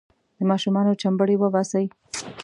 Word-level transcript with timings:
د 0.37 0.39
ماشومانو 0.51 0.99
چمبړې 1.01 1.35
وباسي. 1.39 1.85